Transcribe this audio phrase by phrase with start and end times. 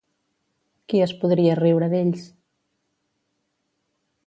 [0.93, 2.25] Qui es podria riure d'ells?